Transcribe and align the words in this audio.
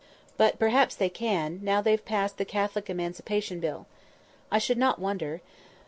But 0.35 0.57
perhaps 0.57 0.95
they 0.95 1.09
can, 1.09 1.59
now 1.61 1.79
they've 1.79 2.03
passed 2.03 2.37
the 2.39 2.43
Catholic 2.45 2.89
Emancipation 2.89 3.59
Bill. 3.59 3.85
I 4.51 4.57
should 4.57 4.79
not 4.79 4.97
wonder. 4.97 5.41